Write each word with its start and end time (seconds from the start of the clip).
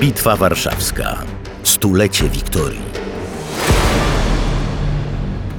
Bitwa 0.00 0.36
Warszawska. 0.36 1.24
Stulecie 1.62 2.28
Wiktorii. 2.28 2.99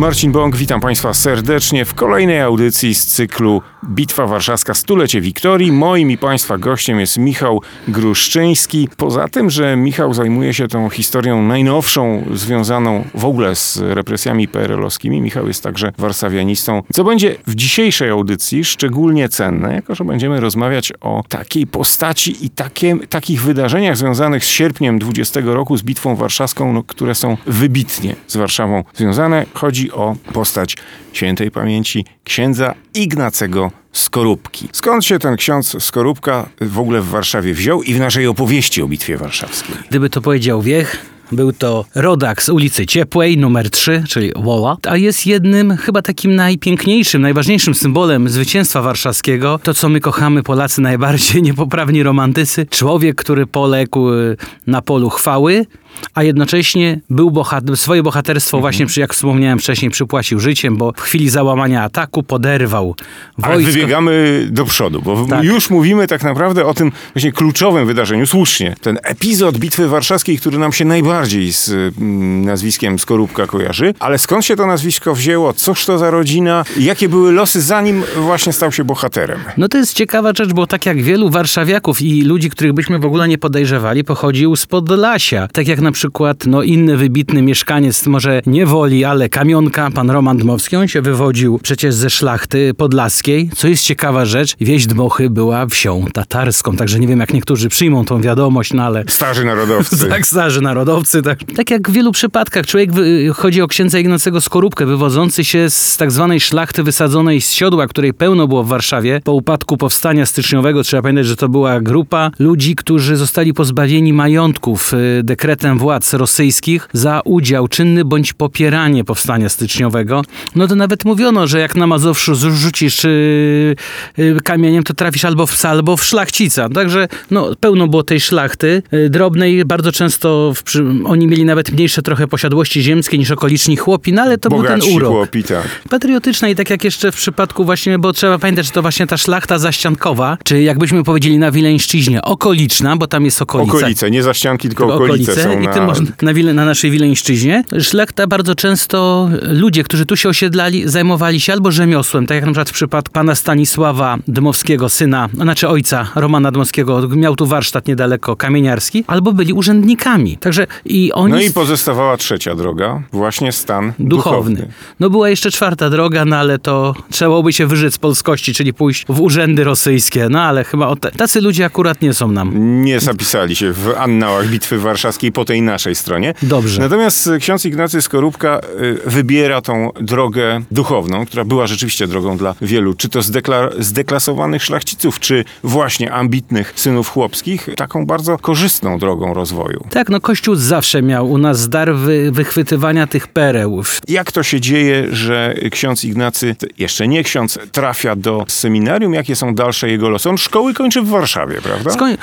Marcin 0.01 0.31
Bąk, 0.31 0.55
witam 0.55 0.81
Państwa 0.81 1.13
serdecznie 1.13 1.85
w 1.85 1.93
kolejnej 1.93 2.41
audycji 2.41 2.95
z 2.95 3.05
cyklu 3.05 3.61
Bitwa 3.85 4.27
Warszawska 4.27 4.73
Stulecie 4.73 5.21
Wiktorii. 5.21 5.71
Moim 5.71 6.11
i 6.11 6.17
Państwa 6.17 6.57
gościem 6.57 6.99
jest 6.99 7.17
Michał 7.17 7.61
Gruszczyński. 7.87 8.89
Poza 8.97 9.27
tym, 9.27 9.49
że 9.49 9.75
Michał 9.75 10.13
zajmuje 10.13 10.53
się 10.53 10.67
tą 10.67 10.89
historią 10.89 11.41
najnowszą, 11.41 12.23
związaną 12.33 13.03
w 13.15 13.25
ogóle 13.25 13.55
z 13.55 13.77
represjami 13.77 14.47
PRL-owskimi, 14.47 15.21
Michał 15.21 15.47
jest 15.47 15.63
także 15.63 15.91
warszawianistą, 15.97 16.83
co 16.93 17.03
będzie 17.03 17.35
w 17.47 17.55
dzisiejszej 17.55 18.09
audycji 18.09 18.63
szczególnie 18.65 19.29
cenne, 19.29 19.73
jako 19.73 19.95
że 19.95 20.05
będziemy 20.05 20.39
rozmawiać 20.39 20.93
o 21.01 21.23
takiej 21.29 21.67
postaci 21.67 22.45
i 22.45 22.49
takie, 22.49 22.97
takich 23.09 23.41
wydarzeniach 23.41 23.97
związanych 23.97 24.45
z 24.45 24.47
sierpniem 24.47 24.99
20 24.99 25.39
roku, 25.43 25.77
z 25.77 25.83
Bitwą 25.83 26.15
Warszawską, 26.15 26.73
no, 26.73 26.83
które 26.83 27.15
są 27.15 27.37
wybitnie 27.45 28.15
z 28.27 28.37
Warszawą 28.37 28.83
związane. 28.93 29.45
Chodzi 29.53 29.90
o 29.93 30.15
postać 30.33 30.77
świętej 31.13 31.51
pamięci 31.51 32.05
księdza 32.23 32.73
Ignacego 32.93 33.71
Skorupki. 33.91 34.69
Skąd 34.71 35.05
się 35.05 35.19
ten 35.19 35.35
ksiądz 35.35 35.83
Skorupka 35.83 36.49
w 36.61 36.79
ogóle 36.79 37.01
w 37.01 37.07
Warszawie 37.07 37.53
wziął 37.53 37.83
i 37.83 37.93
w 37.93 37.99
naszej 37.99 38.27
opowieści 38.27 38.81
o 38.81 38.87
Bitwie 38.87 39.17
Warszawskiej? 39.17 39.75
Gdyby 39.89 40.09
to 40.09 40.21
powiedział 40.21 40.61
Wiech, 40.61 41.05
był 41.31 41.53
to 41.53 41.85
rodak 41.95 42.43
z 42.43 42.49
ulicy 42.49 42.85
Ciepłej, 42.85 43.37
numer 43.37 43.69
3, 43.69 44.03
czyli 44.09 44.31
Wola, 44.35 44.77
a 44.87 44.97
jest 44.97 45.27
jednym 45.27 45.77
chyba 45.77 46.01
takim 46.01 46.35
najpiękniejszym, 46.35 47.21
najważniejszym 47.21 47.75
symbolem 47.75 48.29
zwycięstwa 48.29 48.81
warszawskiego. 48.81 49.59
To, 49.63 49.73
co 49.73 49.89
my 49.89 49.99
kochamy, 49.99 50.43
Polacy 50.43 50.81
najbardziej, 50.81 51.41
niepoprawni 51.51 52.03
romantycy. 52.03 52.65
Człowiek, 52.69 53.15
który 53.15 53.47
poległ 53.47 54.13
y, 54.13 54.37
na 54.67 54.81
polu 54.81 55.09
chwały, 55.09 55.65
a 56.13 56.23
jednocześnie 56.23 56.99
był 57.09 57.31
bohater, 57.31 57.77
swoje 57.77 58.03
bohaterstwo 58.03 58.57
mhm. 58.57 58.61
właśnie, 58.61 59.01
jak 59.01 59.13
wspomniałem 59.13 59.59
wcześniej, 59.59 59.91
przypłacił 59.91 60.39
życiem, 60.39 60.77
bo 60.77 60.93
w 60.97 61.01
chwili 61.01 61.29
załamania 61.29 61.83
ataku 61.83 62.23
poderwał 62.23 62.95
wojsko. 63.37 63.53
Ale 63.53 63.63
wybiegamy 63.63 64.47
do 64.51 64.65
przodu, 64.65 65.01
bo 65.01 65.25
tak. 65.29 65.43
już 65.43 65.69
mówimy 65.69 66.07
tak 66.07 66.23
naprawdę 66.23 66.65
o 66.65 66.73
tym 66.73 66.91
właśnie 67.13 67.31
kluczowym 67.31 67.87
wydarzeniu, 67.87 68.25
słusznie. 68.25 68.75
Ten 68.81 68.99
epizod 69.03 69.57
Bitwy 69.57 69.87
Warszawskiej, 69.87 70.37
który 70.37 70.57
nam 70.57 70.73
się 70.73 70.85
najbardziej 70.85 71.20
z 71.25 71.69
mm, 71.69 72.45
nazwiskiem 72.45 72.99
Skorupka 72.99 73.47
kojarzy, 73.47 73.93
ale 73.99 74.17
skąd 74.17 74.45
się 74.45 74.55
to 74.55 74.67
nazwisko 74.67 75.15
wzięło, 75.15 75.53
cóż 75.53 75.85
to 75.85 75.97
za 75.97 76.11
rodzina, 76.11 76.65
jakie 76.79 77.09
były 77.09 77.31
losy, 77.31 77.61
zanim 77.61 78.03
właśnie 78.15 78.53
stał 78.53 78.71
się 78.71 78.83
bohaterem? 78.83 79.39
No 79.57 79.67
to 79.67 79.77
jest 79.77 79.93
ciekawa 79.93 80.31
rzecz, 80.37 80.53
bo 80.53 80.67
tak 80.67 80.85
jak 80.85 81.01
wielu 81.01 81.29
warszawiaków 81.29 82.01
i 82.01 82.21
ludzi, 82.21 82.49
których 82.49 82.73
byśmy 82.73 82.99
w 82.99 83.05
ogóle 83.05 83.27
nie 83.27 83.37
podejrzewali, 83.37 84.03
pochodził 84.03 84.55
z 84.55 84.65
Podlasia. 84.65 85.47
Tak 85.53 85.67
jak 85.67 85.81
na 85.81 85.91
przykład 85.91 86.45
no, 86.45 86.63
inny 86.63 86.97
wybitny 86.97 87.41
mieszkaniec, 87.41 88.07
może 88.07 88.41
nie 88.45 88.65
Woli, 88.65 89.05
ale 89.05 89.29
Kamionka, 89.29 89.91
pan 89.91 90.09
Roman 90.09 90.37
Dmowski, 90.37 90.75
on 90.75 90.87
się 90.87 91.01
wywodził 91.01 91.59
przecież 91.63 91.95
ze 91.95 92.09
szlachty 92.09 92.73
podlaskiej, 92.73 93.49
co 93.55 93.67
jest 93.67 93.83
ciekawa 93.83 94.25
rzecz, 94.25 94.55
wieś 94.59 94.85
Dmochy 94.85 95.29
była 95.29 95.65
wsią 95.65 96.05
tatarską, 96.13 96.75
także 96.75 96.99
nie 96.99 97.07
wiem 97.07 97.19
jak 97.19 97.33
niektórzy 97.33 97.69
przyjmą 97.69 98.05
tą 98.05 98.21
wiadomość, 98.21 98.73
no 98.73 98.83
ale... 98.83 99.03
Starzy 99.07 99.45
narodowcy. 99.45 100.09
tak, 100.09 100.27
starzy 100.27 100.61
narodowcy. 100.61 101.10
Tak. 101.23 101.39
tak 101.55 101.69
jak 101.71 101.89
w 101.89 101.93
wielu 101.93 102.11
przypadkach, 102.11 102.65
człowiek, 102.65 102.91
wy... 102.93 103.31
chodzi 103.33 103.61
o 103.61 103.67
księdza 103.67 103.99
Ignacego 103.99 104.41
Skorupkę, 104.41 104.85
wywodzący 104.85 105.43
się 105.43 105.69
z 105.69 105.97
tak 105.97 106.11
zwanej 106.11 106.39
szlachty 106.39 106.83
wysadzonej 106.83 107.41
z 107.41 107.51
siodła, 107.51 107.87
której 107.87 108.13
pełno 108.13 108.47
było 108.47 108.63
w 108.63 108.67
Warszawie, 108.67 109.21
po 109.23 109.33
upadku 109.33 109.77
powstania 109.77 110.25
styczniowego, 110.25 110.83
trzeba 110.83 111.01
pamiętać, 111.01 111.25
że 111.25 111.35
to 111.35 111.49
była 111.49 111.81
grupa 111.81 112.31
ludzi, 112.39 112.75
którzy 112.75 113.15
zostali 113.15 113.53
pozbawieni 113.53 114.13
majątków 114.13 114.93
y, 114.93 115.23
dekretem 115.23 115.77
władz 115.77 116.13
rosyjskich 116.13 116.89
za 116.93 117.21
udział 117.25 117.67
czynny 117.67 118.05
bądź 118.05 118.33
popieranie 118.33 119.03
powstania 119.03 119.49
styczniowego, 119.49 120.21
no 120.55 120.67
to 120.67 120.75
nawet 120.75 121.05
mówiono, 121.05 121.47
że 121.47 121.59
jak 121.59 121.75
na 121.75 121.87
Mazowszu 121.87 122.35
rzucisz 122.35 123.03
yy, 123.03 123.75
yy, 124.17 124.41
kamieniem, 124.43 124.83
to 124.83 124.93
trafisz 124.93 125.25
albo 125.25 125.45
w 125.45 125.51
psa, 125.51 125.69
albo 125.69 125.97
w 125.97 126.03
szlachcica. 126.03 126.69
Także 126.69 127.07
no, 127.31 127.49
pełno 127.59 127.87
było 127.87 128.03
tej 128.03 128.19
szlachty 128.19 128.83
drobnej. 129.09 129.65
Bardzo 129.65 129.91
często 129.91 130.53
w, 130.55 130.63
przy, 130.63 130.83
oni 131.05 131.27
mieli 131.27 131.45
nawet 131.45 131.71
mniejsze 131.71 132.01
trochę 132.01 132.27
posiadłości 132.27 132.81
ziemskie 132.81 133.17
niż 133.17 133.31
okoliczni 133.31 133.77
chłopi, 133.77 134.13
no 134.13 134.21
ale 134.21 134.37
to 134.37 134.49
Bogaci 134.49 134.79
był 134.79 134.87
ten 134.87 134.95
urok. 134.95 135.11
chłopi, 135.11 135.43
tak. 135.43 135.67
Patriotyczna 135.89 136.49
i 136.49 136.55
tak 136.55 136.69
jak 136.69 136.83
jeszcze 136.83 137.11
w 137.11 137.15
przypadku 137.15 137.65
właśnie, 137.65 137.99
bo 137.99 138.13
trzeba 138.13 138.39
pamiętać, 138.39 138.65
że 138.65 138.71
to 138.71 138.81
właśnie 138.81 139.07
ta 139.07 139.17
szlachta 139.17 139.59
zaściankowa, 139.59 140.37
czy 140.43 140.61
jakbyśmy 140.61 141.03
powiedzieli 141.03 141.39
na 141.39 141.51
Wileńszczyźnie, 141.51 142.21
okoliczna, 142.21 142.97
bo 142.97 143.07
tam 143.07 143.25
jest 143.25 143.41
okolica. 143.41 143.77
Okolice, 143.77 144.11
nie 144.11 144.23
zaścianki, 144.23 144.67
tylko 144.67 144.95
okolice, 144.95 145.31
okolice 145.31 145.43
są 145.43 145.61
i 145.61 145.73
tym 145.73 145.85
można 145.85 146.05
na, 146.21 146.33
Wile, 146.33 146.53
na 146.53 146.65
naszej 146.65 146.91
Wileńszczyźnie. 146.91 147.63
Szlachta 147.79 148.27
bardzo 148.27 148.55
często, 148.55 149.29
ludzie, 149.41 149.83
którzy 149.83 150.05
tu 150.05 150.15
się 150.15 150.29
osiedlali, 150.29 150.89
zajmowali 150.89 151.39
się 151.39 151.53
albo 151.53 151.71
rzemiosłem, 151.71 152.27
tak 152.27 152.35
jak 152.35 152.45
na 152.45 152.51
przykład 152.51 152.69
w 152.69 152.73
przypadku 152.73 153.13
pana 153.13 153.35
Stanisława 153.35 154.17
Dmowskiego, 154.27 154.89
syna, 154.89 155.29
znaczy 155.33 155.67
ojca 155.67 156.07
Romana 156.15 156.51
Dmowskiego, 156.51 157.07
miał 157.07 157.35
tu 157.35 157.45
warsztat 157.45 157.87
niedaleko 157.87 158.35
kamieniarski, 158.35 159.03
albo 159.07 159.33
byli 159.33 159.53
urzędnikami. 159.53 160.37
Także 160.37 160.67
i 160.85 161.11
oni... 161.13 161.33
No 161.33 161.41
i 161.41 161.51
pozostawała 161.51 162.17
trzecia 162.17 162.55
droga, 162.55 163.01
właśnie 163.11 163.51
stan 163.51 163.93
duchowny. 163.99 164.55
duchowny. 164.55 164.73
No 164.99 165.09
była 165.09 165.29
jeszcze 165.29 165.51
czwarta 165.51 165.89
droga, 165.89 166.25
no 166.25 166.35
ale 166.35 166.59
to 166.59 166.95
trzeba 167.11 167.41
by 167.41 167.53
się 167.53 167.67
wyżyć 167.67 167.93
z 167.93 167.97
polskości, 167.97 168.53
czyli 168.53 168.73
pójść 168.73 169.05
w 169.09 169.21
urzędy 169.21 169.63
rosyjskie. 169.63 170.27
No 170.29 170.41
ale 170.41 170.63
chyba 170.63 170.95
te, 170.95 171.11
tacy 171.11 171.41
ludzie 171.41 171.65
akurat 171.65 172.01
nie 172.01 172.13
są 172.13 172.31
nam. 172.31 172.83
Nie 172.83 172.99
zapisali 172.99 173.55
się 173.55 173.73
w 173.73 173.93
annałach 173.97 174.47
Bitwy 174.47 174.77
Warszawskiej 174.79 175.31
po 175.31 175.45
tej 175.45 175.61
naszej 175.61 175.95
stronie. 175.95 176.33
Dobrze. 176.43 176.81
Natomiast 176.81 177.29
ksiądz 177.39 177.65
Ignacy 177.65 178.01
Skorupka 178.01 178.61
y, 178.81 179.09
wybiera 179.09 179.61
tą 179.61 179.89
drogę 180.01 180.61
duchowną, 180.71 181.25
która 181.25 181.45
była 181.45 181.67
rzeczywiście 181.67 182.07
drogą 182.07 182.37
dla 182.37 182.55
wielu, 182.61 182.93
czy 182.93 183.09
to 183.09 183.19
zdekla- 183.19 183.69
zdeklasowanych 183.79 184.63
szlachciców, 184.63 185.19
czy 185.19 185.45
właśnie 185.63 186.13
ambitnych 186.13 186.73
synów 186.75 187.09
chłopskich, 187.09 187.69
taką 187.77 188.05
bardzo 188.05 188.37
korzystną 188.37 188.99
drogą 188.99 189.33
rozwoju. 189.33 189.83
Tak, 189.89 190.09
no 190.09 190.21
Kościół 190.21 190.55
zawsze 190.71 191.01
miał 191.01 191.31
u 191.31 191.37
nas 191.37 191.69
dar 191.69 191.95
wy- 191.95 192.31
wychwytywania 192.31 193.07
tych 193.07 193.27
pereł. 193.27 193.83
Jak 194.07 194.31
to 194.31 194.43
się 194.43 194.61
dzieje, 194.61 195.07
że 195.15 195.55
ksiądz 195.71 196.03
Ignacy, 196.03 196.55
jeszcze 196.77 197.07
nie 197.07 197.23
ksiądz, 197.23 197.59
trafia 197.71 198.15
do 198.15 198.45
seminarium? 198.47 199.13
Jakie 199.13 199.35
są 199.35 199.55
dalsze 199.55 199.89
jego 199.89 200.09
losy? 200.09 200.29
On 200.29 200.37
szkoły 200.37 200.73
kończy 200.73 201.01
w 201.01 201.07
Warszawie, 201.07 201.61
prawda? 201.63 201.91
Skoń- 201.91 202.17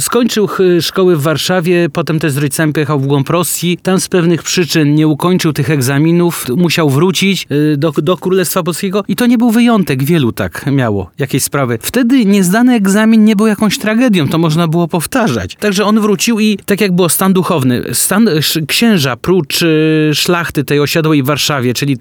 skończył 0.00 0.48
szkoły 0.80 1.16
w 1.16 1.22
Warszawie, 1.22 1.88
potem 1.92 2.18
też 2.18 2.32
z 2.32 2.36
rodzicami 2.36 2.72
pojechał 2.72 3.00
w 3.00 3.06
głąb 3.06 3.30
Rosji. 3.30 3.78
Tam 3.82 4.00
z 4.00 4.08
pewnych 4.08 4.42
przyczyn 4.42 4.94
nie 4.94 5.08
ukończył 5.08 5.52
tych 5.52 5.70
egzaminów, 5.70 6.46
musiał 6.56 6.90
wrócić 6.90 7.46
y, 7.52 7.76
do, 7.76 7.92
do 7.92 8.16
Królestwa 8.16 8.62
Polskiego 8.62 9.04
i 9.08 9.16
to 9.16 9.26
nie 9.26 9.38
był 9.38 9.50
wyjątek, 9.50 10.04
wielu 10.04 10.32
tak 10.32 10.66
miało 10.72 11.10
jakieś 11.18 11.42
sprawy. 11.42 11.78
Wtedy 11.82 12.24
niezdany 12.24 12.74
egzamin 12.74 13.24
nie 13.24 13.36
był 13.36 13.46
jakąś 13.46 13.78
tragedią, 13.78 14.28
to 14.28 14.38
można 14.38 14.68
było 14.68 14.88
powtarzać. 14.88 15.54
Także 15.54 15.84
on 15.84 16.00
wrócił 16.00 16.40
i 16.40 16.58
tak 16.66 16.80
jak 16.80 16.92
było 16.92 17.08
stan 17.08 17.32
duchowny, 17.32 17.82
stan 17.92 18.28
księża 18.68 19.16
prócz 19.16 19.62
y, 19.62 20.10
szlachty 20.14 20.64
tej 20.64 20.80
osiadłej 20.80 21.22
w 21.22 21.26
Warszawie, 21.26 21.74
czyli, 21.74 21.96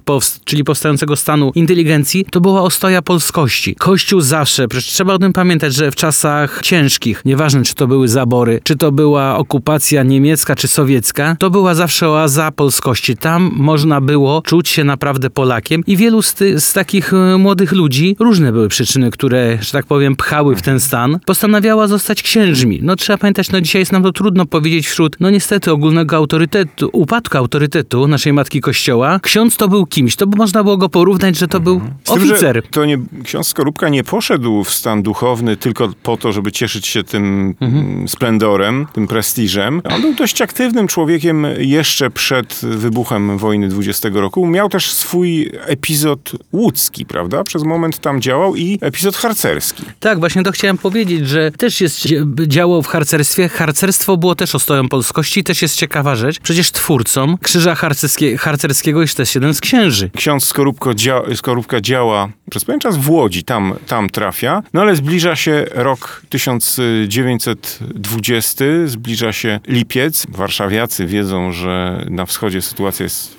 czyli 0.46 0.63
powstającego 0.63 1.16
stanu 1.16 1.51
inteligencji, 1.56 2.25
to 2.31 2.41
była 2.41 2.62
ostoja 2.62 3.01
polskości. 3.01 3.75
Kościół 3.75 4.22
zawsze, 4.22 4.68
przecież 4.68 4.94
trzeba 4.94 5.13
o 5.13 5.19
tym 5.19 5.34
pamiętać, 5.34 5.73
że 5.73 5.91
w 5.91 5.96
czasach 5.96 6.62
ciężkich, 6.63 7.22
nieważne 7.25 7.63
czy 7.63 7.75
to 7.75 7.88
były 7.88 8.07
zabory, 8.07 8.59
czy 8.63 8.75
to 8.75 8.91
była 8.91 9.38
okupacja 9.38 10.03
niemiecka, 10.03 10.56
czy 10.56 10.68
sowiecka, 10.68 11.35
to 11.40 11.50
była 11.50 11.75
zawsze 11.75 12.09
oaza 12.09 12.52
polskości. 12.52 13.17
Tam 13.17 13.52
można 13.56 14.02
było 14.02 14.41
czuć 14.41 14.69
się 14.69 14.84
naprawdę 14.84 15.29
Polakiem 15.29 15.84
i 15.88 15.97
wielu 15.97 16.22
z, 16.22 16.35
z 16.57 16.73
takich 16.73 17.13
e, 17.13 17.38
młodych 17.38 17.72
ludzi, 17.72 18.16
różne 18.19 18.52
były 18.52 18.67
przyczyny, 18.67 19.12
które, 19.12 19.57
że 19.62 19.72
tak 19.72 19.85
powiem, 19.85 20.16
pchały 20.16 20.56
w 20.56 20.62
ten 20.62 20.79
stan, 20.79 21.19
postanawiała 21.25 21.88
zostać 21.88 22.23
księżmi. 22.23 22.79
No 22.81 22.96
trzeba 22.96 23.17
pamiętać, 23.17 23.52
no 23.52 23.61
dzisiaj 23.61 23.81
jest 23.81 23.91
nam 23.91 24.03
to 24.03 24.11
trudno 24.11 24.46
powiedzieć 24.46 24.88
wśród, 24.88 25.16
no 25.20 25.29
niestety, 25.29 25.72
ogólnego 25.75 26.16
autorytetu, 26.16 26.89
upadku 26.93 27.37
autorytetu 27.37 28.07
naszej 28.07 28.33
Matki 28.33 28.61
Kościoła. 28.61 29.19
Ksiądz 29.19 29.57
to 29.57 29.67
był 29.67 29.85
kimś, 29.85 30.16
to 30.16 30.27
by 30.27 30.37
można 30.37 30.63
było 30.63 30.77
go 30.77 30.89
porównać, 30.89 31.37
że 31.37 31.47
to 31.47 31.59
był 31.59 31.73
mhm. 31.73 31.93
oficer. 32.07 32.61
Tym, 32.61 32.72
to 32.72 32.85
nie, 32.85 32.97
ksiądz 33.23 33.47
Skorupka 33.47 33.89
nie 33.89 34.03
poszedł 34.03 34.63
w 34.63 34.73
stan 34.73 35.03
duchowny 35.03 35.57
tylko 35.57 35.89
po 36.03 36.17
to, 36.17 36.31
żeby 36.31 36.51
cieszyć 36.51 36.87
się 36.87 37.03
tym 37.03 37.55
mhm. 37.61 38.07
splendorem, 38.07 38.87
tym 38.93 39.07
prestiżem. 39.07 39.81
On 39.83 40.01
był 40.01 40.13
dość 40.13 40.41
aktywnym 40.41 40.87
człowiekiem 40.87 41.47
jeszcze 41.57 42.09
przed 42.09 42.59
wybuchem 42.63 43.37
wojny 43.37 43.67
20 43.67 44.09
roku. 44.13 44.47
Miał 44.47 44.69
też 44.69 44.91
swój 44.91 45.51
epizod 45.66 46.31
łódzki, 46.53 47.05
prawda? 47.05 47.43
Przez 47.43 47.63
moment 47.63 47.99
tam 47.99 48.21
działał 48.21 48.55
i 48.55 48.79
epizod 48.81 49.16
harcerski. 49.16 49.83
Tak, 49.99 50.19
właśnie 50.19 50.43
to 50.43 50.51
chciałem 50.51 50.78
powiedzieć, 50.78 51.28
że 51.28 51.51
też 51.51 51.81
jest 51.81 52.07
działał 52.47 52.83
w 52.83 52.87
harcerstwie. 52.87 53.49
Harcerstwo 53.49 54.17
było 54.17 54.35
też 54.35 54.55
ostoją 54.55 54.89
polskości, 54.89 55.43
też 55.43 55.61
jest 55.61 55.65
ciekawa 55.73 56.16
rzecz. 56.16 56.40
Przecież 56.40 56.72
twórcą 56.72 57.38
krzyża 57.38 57.76
harcerskie, 57.76 58.38
harcerskiego 58.38 59.02
jest 59.02 59.17
też 59.17 59.35
jeden 59.35 59.53
z 59.53 59.62
księży. 59.62 60.09
Ksiądz 60.17 60.46
Skorupko 60.46 60.94
dzia- 60.94 61.35
Skorupka 61.35 61.82
działa 61.82 62.29
przez 62.50 62.66
pewien 62.66 62.79
czas 62.79 62.97
w 62.97 63.09
Łodzi, 63.09 63.44
tam, 63.44 63.73
tam 63.88 64.09
trafia, 64.09 64.64
no 64.73 64.82
ale 64.82 64.96
zbliża 64.96 65.35
się 65.35 65.66
rok 65.72 66.22
1920, 66.29 68.66
zbliża 68.85 69.34
się 69.34 69.59
lipiec. 69.67 70.26
Warszawiacy 70.29 71.06
wiedzą, 71.06 71.52
że 71.52 72.06
na 72.09 72.26
wschodzie 72.26 72.62
sytuacja 72.62 73.03
jest 73.03 73.34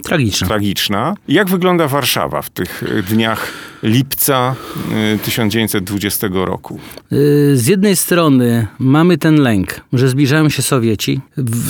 Tragiczne. 0.00 0.46
tragiczna. 0.48 1.14
Jak 1.28 1.48
wygląda 1.50 1.88
Warszawa 1.88 2.42
w 2.42 2.50
tych 2.50 2.82
y, 2.82 3.02
dniach 3.02 3.46
lipca 3.82 4.54
y, 5.14 5.18
1920 5.18 6.28
roku? 6.32 6.78
Y, 7.12 7.52
Z 7.56 7.66
jednej 7.66 7.96
strony 7.96 8.66
mamy 8.78 9.18
ten 9.18 9.36
lęk, 9.36 9.80
że 9.92 10.08
zbliżają 10.08 10.48
się 10.48 10.62
Sowieci. 10.62 11.20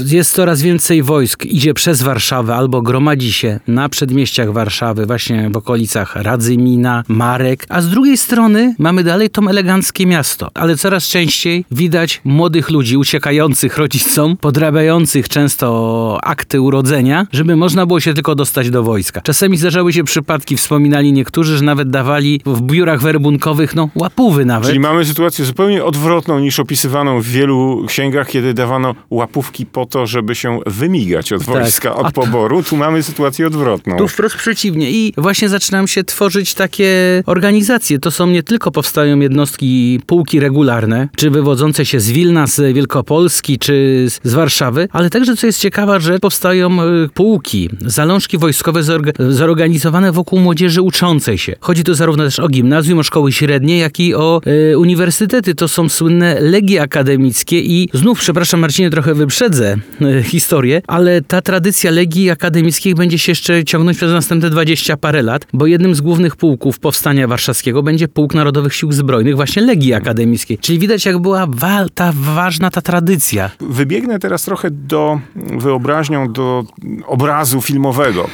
Jest 0.06 0.34
coraz 0.34 0.62
więcej 0.62 1.02
wojsk, 1.02 1.44
idzie 1.46 1.74
przez 1.74 2.02
Warszawę 2.02 2.54
albo 2.54 2.82
gromadzi 2.82 3.32
się 3.32 3.60
na 3.66 3.88
przedmieściach 3.88 4.52
Warszawy, 4.52 5.06
właśnie 5.06 5.50
w 5.50 5.56
okolicach 5.56 6.16
Radzymina, 6.16 7.04
Marek. 7.08 7.66
A 7.68 7.80
z 7.82 7.88
drugiej 7.88 8.16
strony 8.16 8.74
mamy 8.78 9.04
dalej 9.04 9.30
to 9.30 9.42
eleganckie 9.50 10.06
miasto, 10.06 10.48
ale 10.54 10.76
coraz 10.76 11.08
częściej 11.08 11.64
widać 11.70 12.20
młodych 12.24 12.70
ludzi 12.70 12.96
uciekających 12.96 13.76
rodzicom, 13.78 14.36
podrabiających 14.36 15.28
często 15.28 16.18
akty 16.22 16.60
urodzenia, 16.60 17.26
żeby 17.32 17.56
można 17.56 17.86
było 17.86 18.00
się 18.00 18.14
tylko 18.20 18.34
dostać 18.34 18.70
do 18.70 18.82
wojska. 18.82 19.20
Czasami 19.20 19.56
zdarzały 19.56 19.92
się 19.92 20.04
przypadki, 20.04 20.56
wspominali 20.56 21.12
niektórzy, 21.12 21.56
że 21.56 21.64
nawet 21.64 21.90
dawali 21.90 22.40
w 22.46 22.60
biurach 22.62 23.00
werbunkowych, 23.02 23.74
no 23.74 23.88
łapówy 23.94 24.44
nawet. 24.44 24.68
Czyli 24.68 24.80
mamy 24.80 25.04
sytuację 25.04 25.44
zupełnie 25.44 25.84
odwrotną 25.84 26.38
niż 26.38 26.60
opisywaną 26.60 27.20
w 27.20 27.26
wielu 27.26 27.84
księgach, 27.88 28.28
kiedy 28.28 28.54
dawano 28.54 28.94
łapówki 29.10 29.66
po 29.66 29.86
to, 29.86 30.06
żeby 30.06 30.34
się 30.34 30.58
wymigać 30.66 31.32
od 31.32 31.44
Tak. 31.44 31.48
wojska, 31.54 31.90
A 31.90 31.94
od 31.94 32.12
poboru. 32.14 32.62
Tu 32.62 32.76
mamy 32.76 33.02
sytuację 33.02 33.46
odwrotną. 33.46 33.96
Tu 33.96 34.08
wprost 34.08 34.36
przeciwnie. 34.36 34.90
I 34.90 35.12
właśnie 35.16 35.48
zaczynam 35.48 35.88
się 35.88 36.04
tworzyć 36.04 36.54
takie 36.54 37.22
organizacje. 37.26 37.98
To 37.98 38.10
są 38.10 38.26
nie 38.26 38.42
tylko 38.42 38.70
powstają 38.70 39.18
jednostki, 39.20 40.00
pułki 40.06 40.40
regularne, 40.40 41.08
czy 41.16 41.30
wywodzące 41.30 41.86
się 41.86 42.00
z 42.00 42.10
Wilna, 42.10 42.46
z 42.46 42.74
Wielkopolski, 42.74 43.58
czy 43.58 44.06
z- 44.08 44.20
z 44.30 44.34
Warszawy, 44.34 44.88
ale 44.92 45.10
także, 45.10 45.36
co 45.36 45.46
jest 45.46 45.58
ciekawa, 45.60 45.98
że 45.98 46.18
powstają 46.18 46.82
y, 46.82 47.08
pułki, 47.14 47.70
zalążki 48.00 48.38
wojskowe 48.38 48.82
zorga- 48.82 49.32
zorganizowane 49.32 50.12
wokół 50.12 50.38
młodzieży 50.38 50.82
uczącej 50.82 51.38
się. 51.38 51.56
Chodzi 51.60 51.84
tu 51.84 51.94
zarówno 51.94 52.24
też 52.24 52.38
o 52.38 52.48
gimnazjum, 52.48 52.98
o 52.98 53.02
szkoły 53.02 53.32
średnie, 53.32 53.78
jak 53.78 54.00
i 54.00 54.14
o 54.14 54.40
y, 54.72 54.78
uniwersytety. 54.78 55.54
To 55.54 55.68
są 55.68 55.88
słynne 55.88 56.40
legie 56.40 56.82
akademickie 56.82 57.60
i 57.60 57.88
znów, 57.94 58.18
przepraszam 58.18 58.60
Marcinie, 58.60 58.90
trochę 58.90 59.14
wyprzedzę 59.14 59.76
y, 60.02 60.22
historię, 60.22 60.82
ale 60.86 61.22
ta 61.22 61.42
tradycja 61.42 61.90
legii 61.90 62.30
akademickich 62.30 62.94
będzie 62.94 63.18
się 63.18 63.32
jeszcze 63.32 63.64
ciągnąć 63.64 63.96
przez 63.96 64.12
następne 64.12 64.50
20 64.50 64.96
parę 64.96 65.22
lat, 65.22 65.46
bo 65.52 65.66
jednym 65.66 65.94
z 65.94 66.00
głównych 66.00 66.36
pułków 66.36 66.78
powstania 66.78 67.28
warszawskiego 67.28 67.82
będzie 67.82 68.08
Pułk 68.08 68.34
Narodowych 68.34 68.74
Sił 68.74 68.92
Zbrojnych, 68.92 69.36
właśnie 69.36 69.62
Legii 69.62 69.94
Akademickiej. 69.94 70.58
Czyli 70.58 70.78
widać, 70.78 71.06
jak 71.06 71.18
była 71.18 71.46
ta 71.94 72.12
ważna 72.14 72.70
ta 72.70 72.80
tradycja. 72.80 73.50
Wybiegnę 73.60 74.18
teraz 74.18 74.42
trochę 74.42 74.70
do 74.70 75.20
wyobraźnią, 75.36 76.32
do 76.32 76.64
obrazu 77.06 77.60
filmowego, 77.60 77.89
k- 77.92 78.28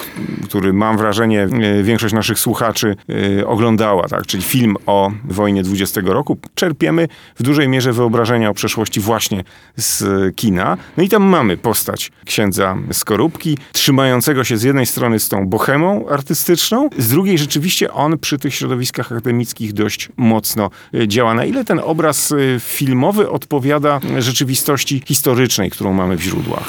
który 0.45 0.73
mam 0.73 0.99
wrażenie 0.99 1.43
e, 1.43 1.83
większość 1.83 2.15
naszych 2.15 2.39
słuchaczy 2.39 2.97
e, 3.41 3.47
oglądała, 3.47 4.09
tak? 4.09 4.27
czyli 4.27 4.43
film 4.43 4.77
o 4.87 5.11
wojnie 5.25 5.63
20 5.63 6.01
roku. 6.05 6.39
Czerpiemy 6.55 7.09
w 7.39 7.43
dużej 7.43 7.69
mierze 7.69 7.93
wyobrażenia 7.93 8.51
o 8.51 8.55
przeszłości 8.55 9.01
właśnie 9.01 9.45
z 9.77 10.05
kina. 10.37 10.77
No 10.97 11.03
i 11.03 11.09
tam 11.09 11.23
mamy 11.23 11.57
postać 11.57 12.13
księdza 12.25 12.77
Skorupki, 12.93 13.59
trzymającego 13.73 14.45
się 14.45 14.57
z 14.57 14.63
jednej 14.63 14.87
strony 14.87 15.19
z 15.19 15.29
tą 15.29 15.47
bohemą 15.47 16.09
artystyczną, 16.09 16.91
z 16.99 17.09
drugiej 17.09 17.39
rzeczywiście 17.39 17.93
on 17.93 18.19
przy 18.19 18.39
tych 18.39 18.55
środowiskach 18.55 19.13
akademickich 19.13 19.73
dość 19.73 20.09
mocno 20.17 20.71
e, 20.95 21.09
działa. 21.09 21.35
Na 21.35 21.45
ile 21.45 21.65
ten 21.65 21.81
obraz 21.85 22.35
filmowy 22.61 23.31
odpowiada 23.31 24.01
rzeczywistości 24.19 25.03
historycznej, 25.07 25.71
którą 25.71 25.93
mamy 25.93 26.17
w 26.17 26.23
źródłach? 26.23 26.69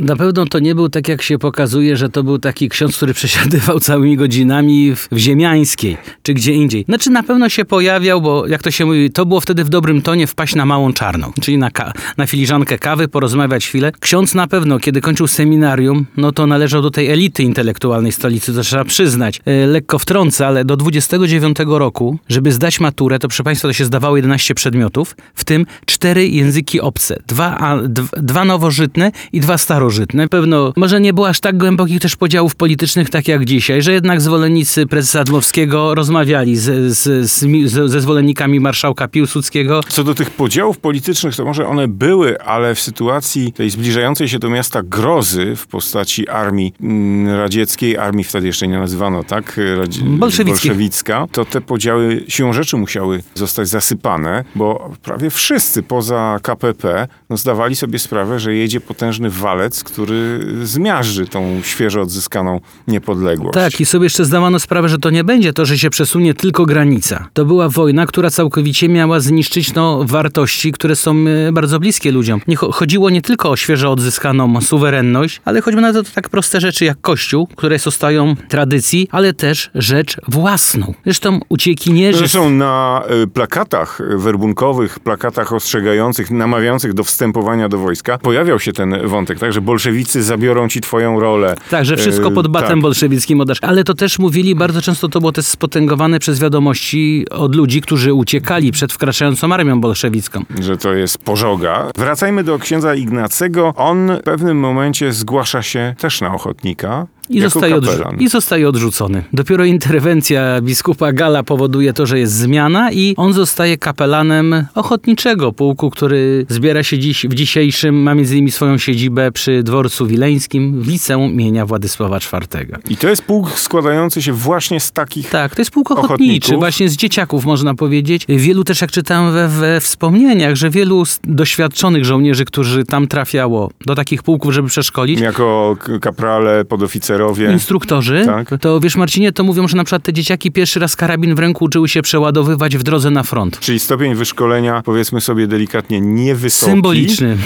Na 0.00 0.16
pewno 0.16 0.46
to 0.46 0.58
nie 0.58 0.74
był 0.74 0.88
tak, 0.88 1.08
jak 1.08 1.22
się 1.22 1.38
pokazuje, 1.38 1.96
że 1.96 2.08
to 2.16 2.22
był 2.22 2.38
taki 2.38 2.68
ksiądz, 2.68 2.96
który 2.96 3.14
przesiadywał 3.14 3.80
całymi 3.80 4.16
godzinami 4.16 4.94
w, 4.96 5.08
w 5.12 5.18
Ziemiańskiej, 5.18 5.96
czy 6.22 6.34
gdzie 6.34 6.52
indziej. 6.52 6.84
Znaczy 6.84 7.10
na 7.10 7.22
pewno 7.22 7.48
się 7.48 7.64
pojawiał, 7.64 8.20
bo 8.22 8.46
jak 8.46 8.62
to 8.62 8.70
się 8.70 8.86
mówi, 8.86 9.10
to 9.10 9.26
było 9.26 9.40
wtedy 9.40 9.64
w 9.64 9.68
dobrym 9.68 10.02
tonie 10.02 10.26
wpaść 10.26 10.54
na 10.54 10.66
małą 10.66 10.92
czarną, 10.92 11.32
czyli 11.40 11.58
na, 11.58 11.70
ka- 11.70 11.92
na 12.16 12.26
filiżankę 12.26 12.78
kawy, 12.78 13.08
porozmawiać 13.08 13.66
chwilę. 13.66 13.92
Ksiądz 14.00 14.34
na 14.34 14.46
pewno, 14.46 14.78
kiedy 14.78 15.00
kończył 15.00 15.26
seminarium, 15.26 16.06
no 16.16 16.32
to 16.32 16.46
należał 16.46 16.82
do 16.82 16.90
tej 16.90 17.10
elity 17.10 17.42
intelektualnej 17.42 18.12
stolicy, 18.12 18.54
to 18.54 18.62
trzeba 18.62 18.84
przyznać. 18.84 19.40
E, 19.46 19.66
lekko 19.66 19.98
wtrącę, 19.98 20.46
ale 20.46 20.64
do 20.64 20.76
29 20.76 21.56
roku, 21.66 22.18
żeby 22.28 22.52
zdać 22.52 22.80
maturę, 22.80 23.18
to 23.18 23.28
proszę 23.28 23.42
Państwa, 23.44 23.68
to 23.68 23.72
się 23.72 23.84
zdawało 23.84 24.16
11 24.16 24.54
przedmiotów, 24.54 25.16
w 25.34 25.44
tym 25.44 25.66
cztery 25.86 26.28
języki 26.28 26.80
obce, 26.80 27.22
dwa, 27.26 27.58
a, 27.58 27.76
dw- 27.76 28.08
dwa 28.22 28.44
nowożytne 28.44 29.12
i 29.32 29.40
dwa 29.40 29.58
starożytne. 29.58 30.28
Pewno 30.28 30.72
może 30.76 31.00
nie 31.00 31.12
było 31.12 31.28
aż 31.28 31.40
tak 31.40 31.58
głębokich 31.58 32.00
też 32.06 32.16
podziałów 32.16 32.54
politycznych, 32.54 33.10
tak 33.10 33.28
jak 33.28 33.44
dzisiaj, 33.44 33.82
że 33.82 33.92
jednak 33.92 34.20
zwolennicy 34.20 34.86
prezesa 34.86 35.24
Dmowskiego 35.24 35.94
rozmawiali 35.94 36.56
z, 36.56 36.96
z, 36.96 37.30
z, 37.30 37.90
ze 37.90 38.00
zwolennikami 38.00 38.60
marszałka 38.60 39.08
Piłsudskiego. 39.08 39.80
Co 39.88 40.04
do 40.04 40.14
tych 40.14 40.30
podziałów 40.30 40.78
politycznych, 40.78 41.36
to 41.36 41.44
może 41.44 41.66
one 41.66 41.88
były, 41.88 42.40
ale 42.40 42.74
w 42.74 42.80
sytuacji 42.80 43.52
tej 43.52 43.70
zbliżającej 43.70 44.28
się 44.28 44.38
do 44.38 44.50
miasta 44.50 44.82
grozy 44.82 45.56
w 45.56 45.66
postaci 45.66 46.28
armii 46.28 46.72
mm, 46.80 47.36
radzieckiej, 47.36 47.98
armii 47.98 48.24
wtedy 48.24 48.46
jeszcze 48.46 48.68
nie 48.68 48.78
nazywano, 48.78 49.24
tak? 49.24 49.60
Radzi-. 49.76 50.02
Bolszewicka, 50.18 51.26
to 51.32 51.44
te 51.44 51.60
podziały 51.60 52.24
siłą 52.28 52.52
rzeczy 52.52 52.76
musiały 52.76 53.22
zostać 53.34 53.68
zasypane, 53.68 54.44
bo 54.54 54.90
prawie 55.02 55.30
wszyscy 55.30 55.82
poza 55.82 56.38
KPP 56.42 57.08
no, 57.30 57.36
zdawali 57.36 57.76
sobie 57.76 57.98
sprawę, 57.98 58.40
że 58.40 58.54
jedzie 58.54 58.80
potężny 58.80 59.30
walec, 59.30 59.84
który 59.84 60.46
zmiażdży 60.62 61.26
tą 61.26 61.62
odzyskaną 62.00 62.60
niepodległość. 62.88 63.54
Tak, 63.54 63.80
i 63.80 63.86
sobie 63.86 64.04
jeszcze 64.04 64.24
zdawano 64.24 64.58
sprawę, 64.58 64.88
że 64.88 64.98
to 64.98 65.10
nie 65.10 65.24
będzie 65.24 65.52
to, 65.52 65.66
że 65.66 65.78
się 65.78 65.90
przesunie 65.90 66.34
tylko 66.34 66.66
granica. 66.66 67.28
To 67.32 67.44
była 67.44 67.68
wojna, 67.68 68.06
która 68.06 68.30
całkowicie 68.30 68.88
miała 68.88 69.20
zniszczyć 69.20 69.74
no, 69.74 70.04
wartości, 70.04 70.72
które 70.72 70.96
są 70.96 71.16
e, 71.48 71.52
bardzo 71.52 71.80
bliskie 71.80 72.12
ludziom. 72.12 72.40
Nie, 72.48 72.56
cho- 72.56 72.72
chodziło 72.72 73.10
nie 73.10 73.22
tylko 73.22 73.50
o 73.50 73.56
świeżo 73.56 73.92
odzyskaną 73.92 74.60
suwerenność, 74.60 75.40
ale 75.44 75.60
choćby 75.60 75.80
na 75.80 75.92
to 75.92 76.02
tak 76.14 76.28
proste 76.28 76.60
rzeczy 76.60 76.84
jak 76.84 77.00
Kościół, 77.00 77.46
które 77.56 77.78
zostają 77.78 78.36
tradycji, 78.48 79.08
ale 79.10 79.32
też 79.34 79.70
rzecz 79.74 80.16
własną. 80.28 80.94
Zresztą 81.04 81.40
uciekinierzy... 81.48 82.18
Zresztą 82.18 82.50
na 82.50 83.02
y, 83.22 83.26
plakatach 83.26 84.00
werbunkowych, 84.16 85.00
plakatach 85.00 85.52
ostrzegających, 85.52 86.30
namawiających 86.30 86.94
do 86.94 87.04
wstępowania 87.04 87.68
do 87.68 87.78
wojska, 87.78 88.18
pojawiał 88.18 88.58
się 88.58 88.72
ten 88.72 89.08
wątek, 89.08 89.38
tak, 89.38 89.52
że 89.52 89.60
bolszewicy 89.60 90.22
zabiorą 90.22 90.68
ci 90.68 90.80
twoją 90.80 91.20
rolę. 91.20 91.56
Tak, 91.70 91.84
że 91.86 91.96
wszystko 91.96 92.30
pod 92.30 92.48
batem 92.48 92.68
tak. 92.70 92.80
bolszewickim 92.80 93.40
oddasz. 93.40 93.58
Ale 93.62 93.84
to 93.84 93.94
też 93.94 94.18
mówili, 94.18 94.54
bardzo 94.54 94.82
często 94.82 95.08
to 95.08 95.20
było 95.20 95.32
też 95.32 95.46
spotęgowane 95.46 96.18
przez 96.18 96.40
wiadomości 96.40 97.26
od 97.30 97.54
ludzi, 97.54 97.80
którzy 97.80 98.12
uciekali 98.14 98.72
przed 98.72 98.92
wkraczającą 98.92 99.52
armią 99.52 99.80
bolszewicką. 99.80 100.44
że 100.60 100.76
to 100.76 100.92
jest 100.92 101.18
pożoga. 101.18 101.90
Wracajmy 101.96 102.44
do 102.44 102.58
księdza 102.58 102.94
Ignacego. 102.94 103.74
On 103.76 104.10
w 104.20 104.22
pewnym 104.22 104.58
momencie 104.58 105.12
zgłasza 105.12 105.62
się 105.62 105.94
też 105.98 106.20
na 106.20 106.34
ochotnika. 106.34 107.06
I 107.30 107.40
zostaje, 107.40 107.74
odrzu-. 107.76 108.16
I 108.18 108.28
zostaje 108.28 108.68
odrzucony. 108.68 109.24
Dopiero 109.32 109.64
interwencja 109.64 110.60
biskupa 110.60 111.12
Gala 111.12 111.42
powoduje 111.42 111.92
to, 111.92 112.06
że 112.06 112.18
jest 112.18 112.32
zmiana 112.32 112.92
i 112.92 113.14
on 113.16 113.32
zostaje 113.32 113.78
kapelanem 113.78 114.66
ochotniczego 114.74 115.52
pułku, 115.52 115.90
który 115.90 116.46
zbiera 116.48 116.82
się 116.82 116.98
dziś, 116.98 117.26
w 117.26 117.34
dzisiejszym, 117.34 118.02
ma 118.02 118.14
między 118.14 118.34
innymi 118.34 118.50
swoją 118.50 118.78
siedzibę 118.78 119.32
przy 119.32 119.62
dworcu 119.62 120.06
wileńskim 120.06 120.82
w 120.82 120.88
liceum 120.88 121.30
imienia 121.32 121.66
Władysława 121.66 122.16
IV. 122.16 122.66
I 122.90 122.96
to 122.96 123.08
jest 123.08 123.22
pułk 123.22 123.50
składający 123.50 124.22
się 124.22 124.32
właśnie 124.32 124.80
z 124.80 124.92
takich 124.92 125.30
Tak, 125.30 125.54
to 125.54 125.60
jest 125.60 125.70
pułk 125.70 125.90
ochotniczy, 125.90 126.14
Ochotników. 126.24 126.58
właśnie 126.58 126.88
z 126.88 126.96
dzieciaków 126.96 127.44
można 127.44 127.74
powiedzieć. 127.74 128.24
Wielu 128.28 128.64
też, 128.64 128.80
jak 128.80 128.90
czytałem 128.90 129.32
we, 129.34 129.48
we 129.48 129.80
wspomnieniach, 129.80 130.54
że 130.56 130.70
wielu 130.70 131.02
doświadczonych 131.24 132.04
żołnierzy, 132.04 132.44
którzy 132.44 132.84
tam 132.84 133.06
trafiało 133.06 133.70
do 133.86 133.94
takich 133.94 134.22
pułków, 134.22 134.52
żeby 134.52 134.68
przeszkolić, 134.68 135.20
jako 135.20 135.76
kaprale, 136.00 136.64
podoficerowie, 136.64 137.15
bohaterowie. 137.18 137.52
Instruktorzy, 137.52 138.22
Tak. 138.26 138.60
to 138.60 138.80
wiesz 138.80 138.96
Marcinie, 138.96 139.32
to 139.32 139.44
mówią, 139.44 139.68
że 139.68 139.76
na 139.76 139.84
przykład 139.84 140.02
te 140.02 140.12
dzieciaki 140.12 140.52
pierwszy 140.52 140.80
raz 140.80 140.96
karabin 140.96 141.34
w 141.34 141.38
ręku 141.38 141.64
uczyły 141.64 141.88
się 141.88 142.02
przeładowywać 142.02 142.76
w 142.76 142.82
drodze 142.82 143.10
na 143.10 143.22
front. 143.22 143.60
Czyli 143.60 143.80
stopień 143.80 144.14
wyszkolenia, 144.14 144.82
powiedzmy 144.84 145.20
sobie 145.20 145.46
delikatnie, 145.46 146.00
niewysoki. 146.00 146.72
Symboliczny. 146.72 147.36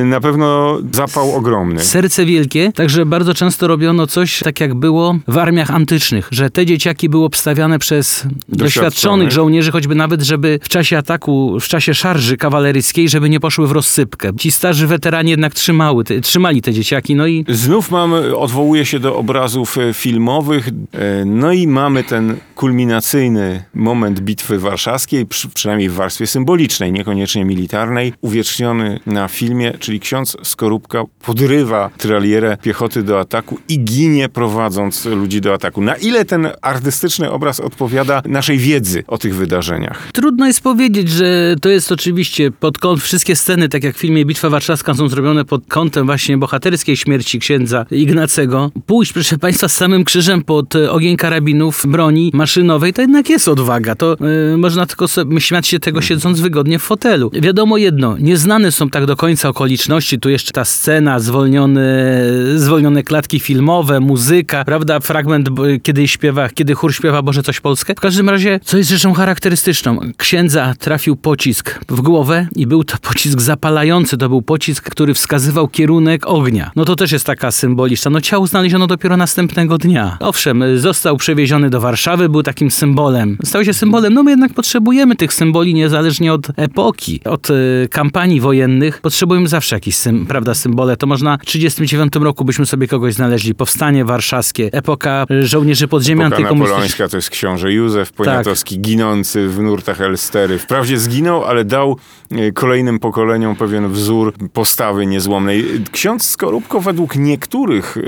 E, 0.00 0.04
Na 0.04 0.20
pewno 0.20 0.78
zapał 0.92 1.34
ogromny. 1.34 1.80
Serce 1.80 2.24
wielkie, 2.24 2.72
także 2.72 3.06
bardzo 3.06 3.34
często 3.34 3.68
robiono 3.68 4.06
coś 4.06 4.40
tak 4.40 4.60
jak 4.60 4.74
było 4.74 5.16
w 5.28 5.38
armiach 5.38 5.70
antycznych, 5.70 6.28
że 6.30 6.50
te 6.50 6.66
dzieciaki 6.66 7.08
były 7.08 7.24
obstawiane 7.24 7.78
przez 7.78 8.26
doświadczonych 8.48 9.30
żołnierzy, 9.32 9.70
choćby 9.70 9.94
nawet, 9.94 10.22
żeby 10.22 10.58
w 10.62 10.68
czasie 10.68 10.98
ataku, 10.98 11.60
w 11.60 11.68
czasie 11.68 11.94
szarży 11.94 12.36
kawaleryjskiej, 12.36 13.08
żeby 13.08 13.30
nie 13.30 13.40
poszły 13.40 13.66
w 13.66 13.72
rozsypkę. 13.72 14.30
Ci 14.38 14.52
starzy 14.52 14.86
weterani 14.86 15.30
jednak 15.30 15.54
trzymały, 15.54 16.04
te, 16.04 16.20
trzymali 16.20 16.62
te 16.62 16.72
dzieciaki, 16.72 17.14
no 17.14 17.26
i 17.26 17.44
Znów 17.48 17.90
mamy, 17.90 18.36
odwołuje 18.36 18.86
się 18.86 18.98
do 19.00 19.11
obrazów 19.16 19.78
e, 19.78 19.94
filmowych, 19.94 20.68
e, 20.68 21.24
no 21.24 21.52
i 21.52 21.66
mamy 21.66 22.04
ten 22.04 22.36
kulminacyjny 22.54 23.64
moment 23.74 24.20
bitwy 24.20 24.58
warszawskiej, 24.58 25.26
przy, 25.26 25.48
przynajmniej 25.48 25.88
w 25.88 25.94
warstwie 25.94 26.26
symbolicznej, 26.26 26.92
niekoniecznie 26.92 27.44
militarnej, 27.44 28.12
uwieczniony 28.20 29.00
na 29.06 29.28
filmie, 29.28 29.72
czyli 29.78 30.00
ksiądz 30.00 30.36
Skorupka 30.42 31.04
podrywa 31.24 31.90
tralierę 31.98 32.56
piechoty 32.62 33.02
do 33.02 33.20
ataku 33.20 33.58
i 33.68 33.84
ginie 33.84 34.28
prowadząc 34.28 35.04
ludzi 35.04 35.40
do 35.40 35.54
ataku. 35.54 35.82
Na 35.82 35.94
ile 35.94 36.24
ten 36.24 36.48
artystyczny 36.62 37.30
obraz 37.30 37.60
odpowiada 37.60 38.22
naszej 38.26 38.58
wiedzy 38.58 39.04
o 39.06 39.18
tych 39.18 39.34
wydarzeniach? 39.34 40.08
Trudno 40.12 40.46
jest 40.46 40.60
powiedzieć, 40.60 41.08
że 41.08 41.54
to 41.60 41.68
jest 41.68 41.92
oczywiście 41.92 42.50
pod 42.50 42.78
kąt, 42.78 43.02
wszystkie 43.02 43.36
sceny, 43.36 43.68
tak 43.68 43.84
jak 43.84 43.96
w 43.96 43.98
filmie 43.98 44.24
Bitwa 44.24 44.50
Warszawska, 44.50 44.94
są 44.94 45.08
zrobione 45.08 45.44
pod 45.44 45.66
kątem 45.66 46.06
właśnie 46.06 46.38
bohaterskiej 46.38 46.96
śmierci 46.96 47.38
księdza 47.38 47.86
Ignacego. 47.90 48.70
Pójść, 49.02 49.12
proszę 49.12 49.38
Państwa, 49.38 49.68
z 49.68 49.76
samym 49.76 50.04
krzyżem 50.04 50.42
pod 50.42 50.76
e, 50.76 50.90
ogień 50.90 51.16
karabinów, 51.16 51.86
broni 51.88 52.30
maszynowej, 52.34 52.92
to 52.92 53.00
jednak 53.00 53.30
jest 53.30 53.48
odwaga. 53.48 53.94
To 53.94 54.16
e, 54.52 54.56
można 54.56 54.86
tylko 54.86 55.08
sobie 55.08 55.40
śmiać 55.40 55.66
się 55.66 55.78
tego 55.78 56.02
siedząc 56.02 56.40
wygodnie 56.40 56.78
w 56.78 56.82
fotelu. 56.82 57.30
Wiadomo 57.34 57.76
jedno, 57.76 58.16
nieznane 58.18 58.72
są 58.72 58.90
tak 58.90 59.06
do 59.06 59.16
końca 59.16 59.48
okoliczności. 59.48 60.18
Tu 60.18 60.30
jeszcze 60.30 60.52
ta 60.52 60.64
scena, 60.64 61.20
zwolnione, 61.20 63.02
klatki 63.04 63.40
filmowe, 63.40 64.00
muzyka, 64.00 64.64
prawda, 64.64 65.00
fragment, 65.00 65.48
kiedy 65.82 66.08
śpiewa, 66.08 66.48
kiedy 66.48 66.74
chór 66.74 66.94
śpiewa 66.94 67.22
Boże 67.22 67.42
coś 67.42 67.60
Polskę. 67.60 67.94
W 67.94 68.00
każdym 68.00 68.30
razie, 68.30 68.60
co 68.64 68.76
jest 68.78 68.90
rzeczą 68.90 69.12
charakterystyczną? 69.12 70.00
Księdza 70.16 70.74
trafił 70.78 71.16
pocisk 71.16 71.80
w 71.88 72.00
głowę 72.00 72.46
i 72.56 72.66
był 72.66 72.84
to 72.84 72.98
pocisk 72.98 73.40
zapalający. 73.40 74.16
To 74.16 74.28
był 74.28 74.42
pocisk, 74.42 74.90
który 74.90 75.14
wskazywał 75.14 75.68
kierunek 75.68 76.26
ognia. 76.26 76.70
No 76.76 76.84
to 76.84 76.96
też 76.96 77.12
jest 77.12 77.26
taka 77.26 77.50
symboliczna. 77.50 78.10
No 78.10 78.20
ciało 78.20 78.46
znaleziono 78.46 78.91
dopiero 78.92 79.16
następnego 79.16 79.78
dnia. 79.78 80.16
Owszem, 80.20 80.64
został 80.78 81.16
przewieziony 81.16 81.70
do 81.70 81.80
Warszawy, 81.80 82.28
był 82.28 82.42
takim 82.42 82.70
symbolem. 82.70 83.38
Stał 83.44 83.64
się 83.64 83.74
symbolem. 83.74 84.14
No 84.14 84.22
my 84.22 84.30
jednak 84.30 84.54
potrzebujemy 84.54 85.16
tych 85.16 85.34
symboli 85.34 85.74
niezależnie 85.74 86.32
od 86.32 86.46
epoki, 86.56 87.20
od 87.24 87.50
e, 87.50 87.54
kampanii 87.90 88.40
wojennych. 88.40 89.00
Potrzebujemy 89.00 89.48
zawsze 89.48 89.76
jakiś, 89.76 89.96
sym, 89.96 90.26
prawda, 90.26 90.54
symbole. 90.54 90.96
To 90.96 91.06
można 91.06 91.36
w 91.36 91.46
1939 91.46 92.24
roku 92.24 92.44
byśmy 92.44 92.66
sobie 92.66 92.88
kogoś 92.88 93.14
znaleźli. 93.14 93.54
Powstanie 93.54 94.04
warszawskie, 94.04 94.68
epoka 94.72 95.26
e, 95.30 95.46
żołnierzy 95.46 95.88
podziemia 95.88 96.26
Epoka 96.26 96.36
antykomunistycznych. 96.36 97.10
to 97.10 97.16
jest 97.16 97.30
książę 97.30 97.72
Józef 97.72 98.12
Poniatowski, 98.12 98.80
ginący 98.80 99.48
w 99.48 99.58
nurtach 99.58 100.00
Elstery. 100.00 100.58
Wprawdzie 100.58 100.98
zginął, 100.98 101.44
ale 101.44 101.64
dał 101.64 101.96
e, 102.30 102.52
kolejnym 102.52 102.98
pokoleniom 102.98 103.56
pewien 103.56 103.88
wzór 103.88 104.34
postawy 104.52 105.06
niezłomnej. 105.06 105.64
Ksiądz 105.92 106.28
Skorupko 106.28 106.80
według 106.80 107.16
niektórych, 107.16 107.98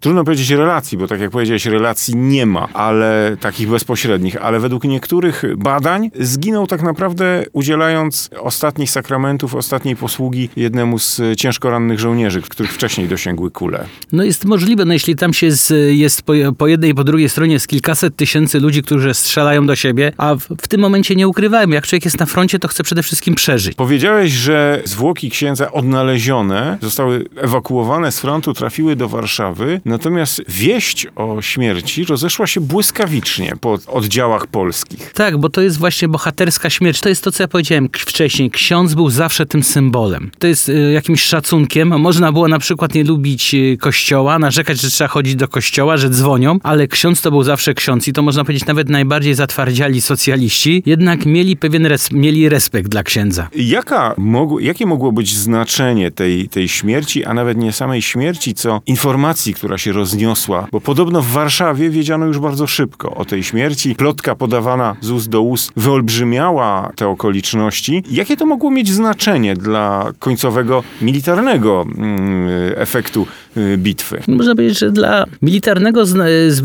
trudno 0.00 0.24
powiedzieć 0.24 0.50
relacji, 0.50 0.98
bo 0.98 1.06
tak 1.08 1.20
jak 1.20 1.30
powiedziałeś, 1.30 1.66
relacji 1.66 2.16
nie 2.16 2.46
ma, 2.46 2.68
ale 2.74 3.36
takich 3.40 3.68
bezpośrednich, 3.68 4.36
ale 4.42 4.60
według 4.60 4.84
niektórych 4.84 5.42
badań 5.56 6.10
zginął 6.20 6.66
tak 6.66 6.82
naprawdę 6.82 7.44
udzielając 7.52 8.30
ostatnich 8.40 8.90
sakramentów, 8.90 9.54
ostatniej 9.54 9.96
posługi 9.96 10.48
jednemu 10.56 10.98
z 10.98 11.20
ciężko 11.36 11.70
rannych 11.70 12.00
żołnierzy, 12.00 12.42
których 12.42 12.72
wcześniej 12.72 13.08
dosięgły 13.08 13.50
kule. 13.50 13.84
No 14.12 14.24
jest 14.24 14.44
możliwe, 14.44 14.84
no 14.84 14.92
jeśli 14.92 15.16
tam 15.16 15.32
się 15.32 15.50
z, 15.50 15.96
jest 15.96 16.22
po, 16.22 16.32
po 16.58 16.66
jednej 16.66 16.90
i 16.90 16.94
po 16.94 17.04
drugiej 17.04 17.28
stronie 17.28 17.52
jest 17.52 17.68
kilkaset 17.68 18.16
tysięcy 18.16 18.60
ludzi, 18.60 18.82
którzy 18.82 19.14
strzelają 19.14 19.66
do 19.66 19.76
siebie, 19.76 20.12
a 20.16 20.34
w, 20.34 20.40
w 20.40 20.68
tym 20.68 20.80
momencie 20.80 21.16
nie 21.16 21.28
ukrywajmy, 21.28 21.74
jak 21.74 21.86
człowiek 21.86 22.04
jest 22.04 22.20
na 22.20 22.26
froncie, 22.26 22.58
to 22.58 22.68
chce 22.68 22.82
przede 22.82 23.02
wszystkim 23.02 23.34
przeżyć. 23.34 23.74
Powiedziałeś, 23.74 24.32
że 24.32 24.82
zwłoki 24.84 25.30
księdza 25.30 25.72
odnalezione, 25.72 26.78
zostały 26.82 27.24
ewakuowane 27.36 28.12
z 28.12 28.20
frontu, 28.20 28.54
trafiły 28.54 28.96
do 28.96 29.08
Warszawy, 29.08 29.80
natomiast 29.84 30.42
wieść 30.48 31.06
o 31.16 31.42
śmierci 31.42 32.04
rozeszła 32.04 32.46
się 32.46 32.60
błyskawicznie 32.60 33.52
po 33.60 33.78
oddziałach 33.86 34.46
polskich. 34.46 35.12
Tak, 35.12 35.38
bo 35.38 35.48
to 35.48 35.60
jest 35.60 35.78
właśnie 35.78 36.08
bohaterska 36.08 36.70
śmierć. 36.70 37.00
To 37.00 37.08
jest 37.08 37.24
to, 37.24 37.32
co 37.32 37.42
ja 37.42 37.48
powiedziałem 37.48 37.88
wcześniej. 37.98 38.50
Ksiądz 38.50 38.94
był 38.94 39.10
zawsze 39.10 39.46
tym 39.46 39.62
symbolem. 39.62 40.30
To 40.38 40.46
jest 40.46 40.68
y, 40.68 40.92
jakimś 40.92 41.22
szacunkiem. 41.22 42.00
Można 42.00 42.32
było 42.32 42.48
na 42.48 42.58
przykład 42.58 42.94
nie 42.94 43.04
lubić 43.04 43.54
y, 43.54 43.76
kościoła, 43.80 44.38
narzekać, 44.38 44.80
że 44.80 44.90
trzeba 44.90 45.08
chodzić 45.08 45.36
do 45.36 45.48
kościoła, 45.48 45.96
że 45.96 46.10
dzwonią, 46.10 46.58
ale 46.62 46.88
ksiądz 46.88 47.20
to 47.20 47.30
był 47.30 47.42
zawsze 47.42 47.74
ksiądz 47.74 48.08
i 48.08 48.12
to 48.12 48.22
można 48.22 48.44
powiedzieć 48.44 48.66
nawet 48.66 48.88
najbardziej 48.88 49.34
zatwardziali 49.34 50.00
socjaliści, 50.00 50.82
jednak 50.86 51.26
mieli 51.26 51.56
pewien 51.56 51.82
res- 51.86 52.12
mieli 52.12 52.48
respekt 52.48 52.88
dla 52.88 53.02
księdza. 53.02 53.48
Jaka 53.54 54.14
mogło, 54.18 54.60
jakie 54.60 54.86
mogło 54.86 55.12
być 55.12 55.34
znaczenie 55.36 56.10
tej, 56.10 56.48
tej 56.48 56.68
śmierci, 56.68 57.24
a 57.24 57.34
nawet 57.34 57.58
nie 57.58 57.72
samej 57.72 58.02
śmierci, 58.02 58.54
co 58.54 58.80
informacji, 58.86 59.54
która 59.54 59.71
się 59.78 59.92
rozniosła? 59.92 60.66
Bo 60.72 60.80
podobno 60.80 61.22
w 61.22 61.26
Warszawie 61.26 61.90
wiedziano 61.90 62.26
już 62.26 62.38
bardzo 62.38 62.66
szybko 62.66 63.14
o 63.14 63.24
tej 63.24 63.42
śmierci. 63.42 63.94
Plotka 63.94 64.34
podawana 64.34 64.96
z 65.00 65.10
ust 65.10 65.28
do 65.28 65.42
ust 65.42 65.72
wyolbrzymiała 65.76 66.92
te 66.96 67.08
okoliczności. 67.08 68.04
Jakie 68.10 68.36
to 68.36 68.46
mogło 68.46 68.70
mieć 68.70 68.90
znaczenie 68.90 69.56
dla 69.56 70.12
końcowego 70.18 70.82
militarnego 71.02 71.86
mm, 71.98 72.48
efektu 72.76 73.26
y, 73.56 73.78
bitwy? 73.78 74.22
Można 74.28 74.54
powiedzieć, 74.54 74.78
że 74.78 74.90
dla 74.90 75.24
militarnego 75.42 76.04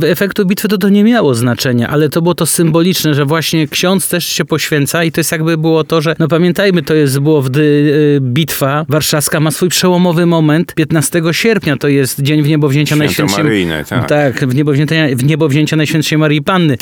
efektu 0.03 0.45
bitwy 0.45 0.67
to 0.67 0.77
to 0.77 0.89
nie 0.89 1.03
miało 1.03 1.35
znaczenia, 1.35 1.89
ale 1.89 2.09
to 2.09 2.21
było 2.21 2.35
to 2.35 2.45
symboliczne, 2.45 3.13
że 3.13 3.25
właśnie 3.25 3.67
ksiądz 3.67 4.09
też 4.09 4.25
się 4.25 4.45
poświęca 4.45 5.03
i 5.03 5.11
to 5.11 5.19
jest 5.19 5.31
jakby 5.31 5.57
było 5.57 5.83
to, 5.83 6.01
że 6.01 6.15
no 6.19 6.27
pamiętajmy, 6.27 6.83
to 6.83 6.93
jest 6.93 7.19
było 7.19 7.41
wtedy 7.41 7.59
y, 7.59 8.21
bitwa 8.21 8.85
warszawska 8.89 9.39
ma 9.39 9.51
swój 9.51 9.69
przełomowy 9.69 10.25
moment 10.25 10.73
15 10.73 11.21
sierpnia, 11.31 11.77
to 11.77 11.87
jest 11.87 12.21
dzień 12.21 12.43
w 12.43 12.47
niebo 12.47 12.69
wzięcia 12.95 13.13
Święto 13.13 13.23
Najświętszej 13.23 13.43
Maryjne, 13.43 13.85
tak. 13.85 14.09
tak, 14.09 14.47
w 14.47 14.55
niebo 14.55 14.71
wzięcia, 14.71 14.95
w 15.15 15.23
niebo 15.23 15.49
wzięcia 15.49 15.75
Najświętszej 15.75 16.17
Marii 16.17 16.41
Panny. 16.41 16.77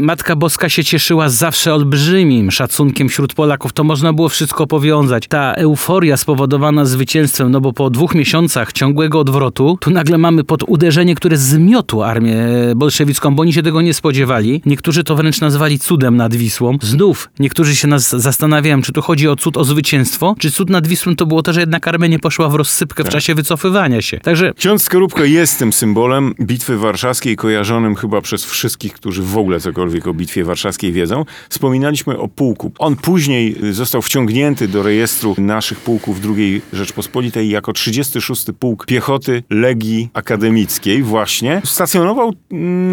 Matka 0.00 0.36
Boska 0.36 0.68
się 0.68 0.84
cieszyła 0.84 1.28
zawsze 1.28 1.74
olbrzymim 1.74 2.50
szacunkiem 2.50 3.08
wśród 3.08 3.34
Polaków. 3.34 3.72
To 3.72 3.84
można 3.84 4.12
było 4.12 4.28
wszystko 4.28 4.66
powiązać. 4.66 5.26
Ta 5.28 5.54
euforia 5.54 6.16
spowodowana 6.16 6.84
zwycięstwem, 6.84 7.50
no 7.50 7.60
bo 7.60 7.72
po 7.72 7.90
dwóch 7.90 8.14
miesiącach 8.14 8.72
ciągłego 8.72 9.20
odwrotu, 9.20 9.78
tu 9.80 9.90
nagle 9.90 10.18
mamy 10.18 10.44
pod 10.44 10.62
uderzenie, 10.62 11.14
które 11.14 11.36
zmiotło 11.36 12.06
armię 12.06 12.36
bolszewicką, 12.76 13.34
bo 13.34 13.42
oni 13.42 13.52
się 13.52 13.62
tego 13.62 13.82
nie 13.82 13.94
spodziewali. 13.94 14.62
Niektórzy 14.66 15.04
to 15.04 15.16
wręcz 15.16 15.40
nazwali 15.40 15.78
cudem 15.78 16.16
nad 16.16 16.34
Wisłą. 16.34 16.78
Znów 16.82 17.30
niektórzy 17.38 17.76
się 17.76 17.88
nas 17.88 18.10
zastanawiają, 18.10 18.82
czy 18.82 18.92
tu 18.92 19.02
chodzi 19.02 19.28
o 19.28 19.36
cud 19.36 19.56
o 19.56 19.64
zwycięstwo, 19.64 20.34
czy 20.38 20.50
cud 20.50 20.70
nad 20.70 20.86
Wisłą 20.86 21.16
to 21.16 21.26
było 21.26 21.42
to, 21.42 21.52
że 21.52 21.60
jednak 21.60 21.88
armia 21.88 22.06
nie 22.06 22.18
poszła 22.18 22.48
w 22.48 22.54
rozsypkę 22.54 23.04
w 23.04 23.08
czasie 23.08 23.34
wycofywania 23.34 24.02
się. 24.02 24.18
Także 24.18 24.52
Ksiądz 24.56 24.82
Skorupko 24.82 25.24
jest 25.32 25.58
tym 25.58 25.72
symbolem 25.72 26.34
Bitwy 26.40 26.76
Warszawskiej, 26.76 27.36
kojarzonym 27.36 27.96
chyba 27.96 28.20
przez 28.20 28.44
wszystkich, 28.44 28.92
którzy 28.92 29.22
w 29.22 29.38
ogóle 29.38 29.60
cokolwiek 29.60 30.06
o 30.06 30.14
Bitwie 30.14 30.44
Warszawskiej 30.44 30.92
wiedzą. 30.92 31.24
Wspominaliśmy 31.48 32.18
o 32.18 32.28
pułku. 32.28 32.72
On 32.78 32.96
później 32.96 33.56
został 33.70 34.02
wciągnięty 34.02 34.68
do 34.68 34.82
rejestru 34.82 35.34
naszych 35.38 35.80
pułków 35.80 36.16
II 36.36 36.62
Rzeczpospolitej 36.72 37.48
jako 37.50 37.72
36. 37.72 38.46
Pułk 38.58 38.86
Piechoty 38.86 39.42
Legii 39.50 40.08
Akademickiej 40.14 41.02
właśnie. 41.02 41.62
Stacjonował 41.64 42.32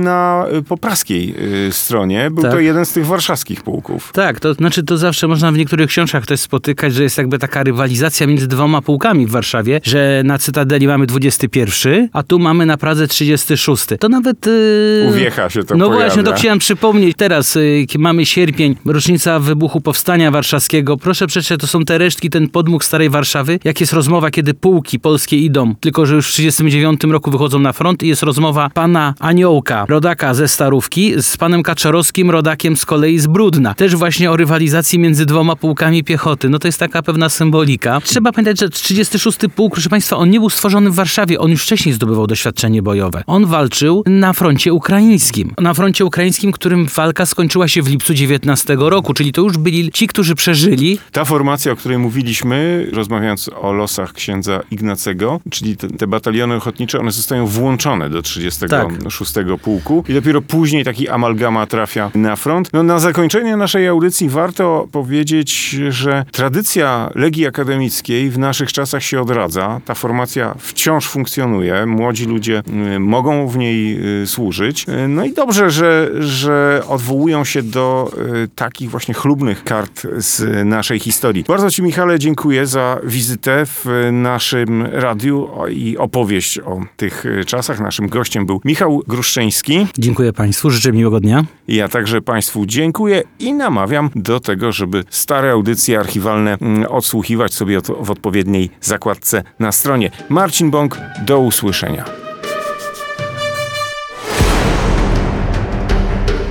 na 0.03 0.45
popraskiej 0.67 1.35
y, 1.67 1.71
stronie. 1.71 2.31
Był 2.31 2.43
Tak. 2.43 2.51
to 2.51 2.59
jeden 2.59 2.85
z 2.85 2.93
tych 2.93 3.05
warszawskich 3.05 3.63
pułków. 3.63 4.11
Tak, 4.13 4.39
to 4.39 4.53
znaczy 4.53 4.83
to 4.83 4.97
zawsze 4.97 5.27
można 5.27 5.51
w 5.51 5.57
niektórych 5.57 5.87
książkach 5.89 6.25
też 6.25 6.39
spotykać, 6.39 6.93
że 6.93 7.03
jest 7.03 7.17
jakby 7.17 7.39
taka 7.39 7.63
rywalizacja 7.63 8.27
między 8.27 8.47
dwoma 8.47 8.81
pułkami 8.81 9.25
w 9.25 9.31
Warszawie, 9.31 9.81
że 9.83 10.21
na 10.25 10.37
Cytadeli 10.37 10.87
mamy 10.87 11.05
21, 11.05 12.09
a 12.13 12.23
tu 12.29 12.39
mamy 12.39 12.65
na 12.65 12.77
Pradze 12.77 13.07
36. 13.07 13.85
To 13.99 14.09
nawet... 14.09 14.45
Yy... 14.45 15.07
Uwiecha 15.09 15.49
się 15.49 15.63
to 15.63 15.77
No 15.77 15.85
pojawia. 15.85 16.05
właśnie, 16.05 16.23
to 16.23 16.33
chciałem 16.33 16.59
przypomnieć. 16.59 17.17
Teraz 17.17 17.55
yy, 17.55 17.85
mamy 17.97 18.25
sierpień, 18.25 18.75
rocznica 18.85 19.39
wybuchu 19.39 19.81
Powstania 19.81 20.31
Warszawskiego. 20.31 20.97
Proszę 20.97 21.27
przeczytać, 21.27 21.61
to 21.61 21.67
są 21.67 21.85
te 21.85 21.97
resztki, 21.97 22.29
ten 22.29 22.49
podmuch 22.49 22.83
Starej 22.83 23.09
Warszawy. 23.09 23.59
Jak 23.63 23.79
jest 23.81 23.93
rozmowa, 23.93 24.31
kiedy 24.31 24.53
pułki 24.53 24.99
polskie 24.99 25.37
idą, 25.37 25.75
tylko 25.75 26.05
że 26.05 26.15
już 26.15 26.27
w 26.27 26.35
1939 26.35 27.13
roku 27.13 27.31
wychodzą 27.31 27.59
na 27.59 27.73
front 27.73 28.03
i 28.03 28.07
jest 28.07 28.23
rozmowa 28.23 28.69
pana 28.73 29.13
Aniołka, 29.19 29.85
rodaka 29.89 30.33
ze 30.33 30.47
Starówki, 30.47 31.21
z 31.21 31.37
panem 31.37 31.63
Kaczorowskim, 31.63 32.29
rodakiem 32.29 32.77
z 32.77 32.85
kolei 32.85 33.19
z 33.19 33.27
Brudna. 33.27 33.73
Też 33.73 33.95
właśnie 33.95 34.31
o 34.31 34.37
rywalizacji 34.37 34.99
między 34.99 35.25
dwoma 35.25 35.55
pułkami 35.55 36.03
piechoty. 36.03 36.49
No 36.49 36.59
to 36.59 36.67
jest 36.67 36.79
taka 36.79 37.01
pewna 37.01 37.29
symbolika. 37.29 38.01
Trzeba 38.03 38.31
pamiętać, 38.31 38.59
że 38.59 38.69
36 38.69 39.37
pułk, 39.55 39.73
proszę 39.73 39.89
państwa, 39.89 40.17
on 40.17 40.29
nie 40.29 40.39
był 40.39 40.49
stworzony 40.49 40.89
w 40.89 40.95
Warszawie, 40.95 41.39
on 41.39 41.51
już 41.51 41.63
wcześniej 41.63 41.93
zdobywał 41.95 42.18
doświadczenie 42.27 42.81
bojowe. 42.81 43.23
On 43.27 43.45
walczył 43.45 44.03
na 44.05 44.33
froncie 44.33 44.73
ukraińskim. 44.73 45.53
Na 45.61 45.73
froncie 45.73 46.05
ukraińskim, 46.05 46.51
którym 46.51 46.85
walka 46.95 47.25
skończyła 47.25 47.67
się 47.67 47.81
w 47.81 47.87
lipcu 47.87 48.13
19 48.13 48.77
roku, 48.79 49.13
czyli 49.13 49.31
to 49.31 49.41
już 49.41 49.57
byli 49.57 49.91
ci, 49.91 50.07
którzy 50.07 50.35
przeżyli. 50.35 50.99
Ta 51.11 51.25
formacja, 51.25 51.71
o 51.71 51.75
której 51.75 51.97
mówiliśmy, 51.97 52.87
rozmawiając 52.93 53.49
o 53.61 53.73
losach 53.73 54.13
księdza 54.13 54.61
Ignacego, 54.71 55.39
czyli 55.49 55.77
te, 55.77 55.87
te 55.87 56.07
bataliony 56.07 56.55
ochotnicze, 56.55 56.99
one 56.99 57.11
zostają 57.11 57.47
włączone 57.47 58.09
do 58.09 58.21
36 58.21 59.33
pułku 59.61 60.03
i 60.09 60.13
dopiero 60.13 60.41
później 60.41 60.83
taki 60.83 61.09
amalgama 61.09 61.65
trafia 61.65 62.11
na 62.15 62.35
front. 62.35 62.69
No, 62.73 62.83
na 62.83 62.99
zakończenie 62.99 63.57
naszej 63.57 63.87
audycji 63.87 64.29
warto 64.29 64.87
powiedzieć, 64.91 65.69
że 65.89 66.25
tradycja 66.31 67.09
Legii 67.15 67.47
Akademickiej 67.47 68.29
w 68.29 68.37
naszych 68.39 68.73
czasach 68.73 69.03
się 69.03 69.21
odradza. 69.21 69.81
Ta 69.85 69.95
formacja 69.95 70.55
wciąż 70.59 71.07
funkcjonuje. 71.07 71.85
Młodzi 71.85 72.08
ludzie 72.27 72.63
y, 72.95 72.99
mogą 72.99 73.47
w 73.47 73.57
niej 73.57 73.99
y, 74.21 74.27
służyć. 74.27 74.85
Y, 74.89 75.07
No 75.07 75.25
i 75.25 75.33
dobrze, 75.33 75.69
że, 75.69 76.11
że 76.19 76.83
odwołują 76.87 77.43
się 77.43 77.63
do 77.63 78.11
takich 78.55 78.89
właśnie 78.89 79.13
chlubnych 79.13 79.63
kart 79.63 80.07
z 80.17 80.65
naszej 80.67 80.99
historii. 80.99 81.43
Bardzo 81.47 81.71
Ci, 81.71 81.83
Michale, 81.83 82.19
dziękuję 82.19 82.67
za 82.67 82.99
wizytę 83.03 83.65
w 83.65 84.09
naszym 84.11 84.85
radiu 84.91 85.49
i 85.69 85.97
opowieść 85.97 86.59
o 86.59 86.81
tych 86.97 87.23
czasach. 87.45 87.79
Naszym 87.79 88.07
gościem 88.07 88.45
był 88.45 88.61
Michał 88.65 89.01
Gruszczyński. 89.07 89.87
Dziękuję 89.97 90.33
państwu, 90.33 90.69
życzę 90.69 90.91
miłego 90.91 91.19
dnia. 91.19 91.43
Ja 91.67 91.87
także 91.87 92.21
Państwu 92.21 92.65
dziękuję 92.65 93.23
i 93.39 93.53
namawiam 93.53 94.09
do 94.15 94.39
tego, 94.39 94.71
żeby 94.71 95.03
stare 95.09 95.51
audycje 95.51 95.99
archiwalne 95.99 96.57
mm, 96.61 96.85
odsłuchiwać 96.91 97.53
sobie 97.53 97.79
w 97.99 98.11
odpowiedniej 98.11 98.69
zakładce 98.81 99.43
na 99.59 99.71
stronie. 99.71 100.11
Marcin 100.29 100.71
Bąk, 100.71 100.97
do 101.25 101.39
usłyszenia. 101.39 101.98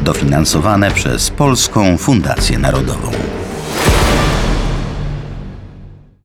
Dofinansowane 0.08 0.90
przez 0.90 1.30
Polską 1.30 1.98
Fundację 1.98 2.58
Narodową. 2.58 3.10